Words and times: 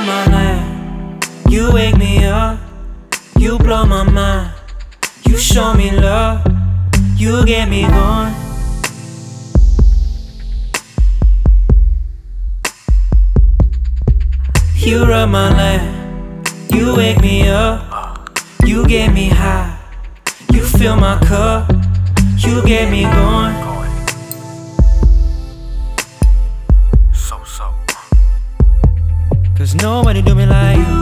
run 0.00 0.06
my 0.06 0.26
land, 0.32 1.26
you 1.48 1.72
wake 1.72 1.96
me 1.98 2.24
up, 2.24 2.58
you 3.38 3.58
blow 3.58 3.84
my 3.84 4.02
mind, 4.02 4.52
you 5.26 5.36
show 5.36 5.74
me 5.74 5.90
love, 5.90 6.40
you 7.16 7.44
get 7.44 7.68
me 7.68 7.82
going. 7.82 8.34
You 14.76 15.04
run 15.04 15.30
my 15.30 15.50
land, 15.50 16.48
you 16.72 16.96
wake 16.96 17.20
me 17.20 17.48
up, 17.48 18.30
you 18.64 18.86
get 18.86 19.12
me 19.12 19.28
high, 19.28 19.78
you 20.52 20.64
fill 20.64 20.96
my 20.96 21.18
cup, 21.20 21.70
you 22.38 22.62
get 22.64 22.90
me 22.90 23.02
going. 23.02 23.79
Cause 29.70 29.80
nobody 29.84 30.20
do 30.20 30.34
me 30.34 30.46
like 30.46 30.78
you. 30.78 30.99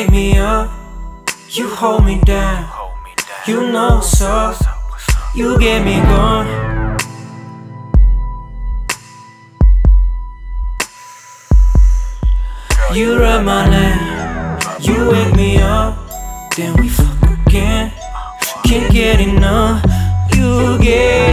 Wake 0.00 0.10
me 0.10 0.38
up, 0.38 0.70
you 1.50 1.68
hold 1.68 2.06
me 2.06 2.18
down. 2.24 2.66
You 3.46 3.70
know 3.70 4.00
up? 4.22 4.56
you 5.34 5.58
get 5.58 5.84
me 5.84 5.96
going. 6.00 6.48
You 12.94 13.18
rub 13.18 13.44
my 13.44 13.68
land, 13.68 14.64
you 14.80 15.10
wake 15.10 15.34
me 15.36 15.60
up, 15.60 15.98
then 16.56 16.74
we 16.80 16.88
fuck 16.88 17.46
again. 17.46 17.92
Can't 18.64 18.90
get 18.90 19.20
enough, 19.20 19.84
you 20.34 20.78
get 20.78 21.29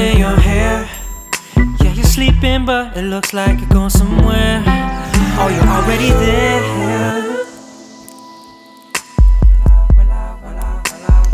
smelling 0.00 0.18
your 0.18 0.36
hair. 0.40 0.88
Yeah, 1.80 1.92
you're 1.92 2.04
sleeping, 2.04 2.64
but 2.64 2.96
it 2.96 3.02
looks 3.02 3.32
like 3.32 3.58
you're 3.60 3.68
going 3.68 3.90
somewhere. 3.90 4.62
Oh, 5.38 5.48
you're 5.54 5.72
already 5.76 6.10
there. 6.24 6.62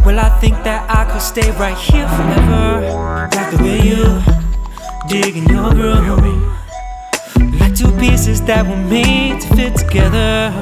Well, 0.05 0.21
I 0.21 0.39
think 0.41 0.55
that 0.63 0.87
I 0.89 1.11
could 1.11 1.23
stay 1.23 1.51
right 1.53 1.77
here 1.77 2.09
forever. 2.09 3.29
Like 3.35 3.51
the 3.51 3.63
way 3.63 3.81
you 3.91 4.23
dig 5.09 5.37
in 5.37 5.47
your 5.47 5.71
groove. 5.73 6.09
Like 7.61 7.75
two 7.75 7.93
pieces 7.99 8.41
that 8.43 8.67
were 8.67 8.85
made 8.89 9.41
to 9.43 9.49
fit 9.57 9.77
together. 9.77 10.53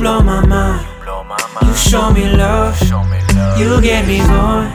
Blow 0.00 0.22
my 0.22 0.46
mind, 0.46 0.86
you 1.66 1.74
show 1.74 2.10
me 2.10 2.24
love, 2.34 2.74
you 3.58 3.82
get 3.82 4.06
me 4.06 4.16
going. 4.16 4.72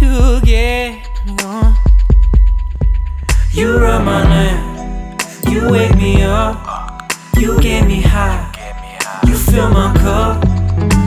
You 0.00 0.40
get 0.42 1.02
me 1.26 1.34
going. 1.34 1.74
You 3.50 3.78
rub 3.78 4.04
my 4.04 4.22
land, 4.22 5.20
you 5.48 5.68
wake 5.68 5.96
me 5.96 6.22
up, 6.22 7.10
you 7.36 7.58
get 7.60 7.88
me 7.88 8.02
high, 8.02 8.46
you 9.26 9.34
fill 9.34 9.70
my 9.70 9.92
cup, 9.96 10.44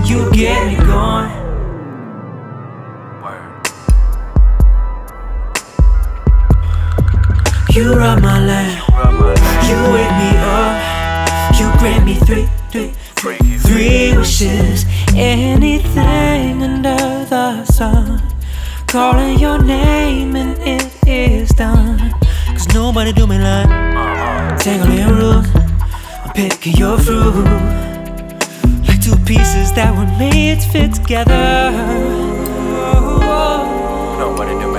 you 0.05 0.29
get 0.33 0.67
me 0.67 0.75
going. 0.85 1.31
You 7.73 7.93
rub 7.95 8.21
my 8.21 8.45
leg. 8.45 8.81
you 9.69 9.77
wake 9.93 10.11
me 10.19 10.30
grant 11.81 12.05
me 12.05 12.13
three, 12.13 12.47
three. 12.69 12.93
Three 13.57 14.15
wishes, 14.15 14.85
anything 15.15 16.61
under 16.61 17.25
the 17.25 17.65
sun. 17.65 18.21
Calling 18.85 19.39
your 19.39 19.59
name 19.61 20.35
and 20.35 20.55
it 20.59 20.91
is 21.07 21.49
done. 21.49 21.97
Cause 22.47 22.67
nobody 22.73 23.11
do 23.13 23.25
me 23.25 23.39
like 23.39 23.67
Uh-uh. 23.67 24.57
tangling 24.59 25.09
roots. 25.09 25.49
I'm 26.23 26.31
picking 26.33 26.75
your 26.75 26.99
fruit. 26.99 27.45
Like 28.87 29.01
two 29.01 29.15
pieces 29.25 29.73
that 29.73 29.91
were 29.97 30.11
made 30.19 30.59
to 30.61 30.69
fit 30.69 30.93
together. 30.93 31.71
Nobody 34.19 34.53
do 34.61 34.71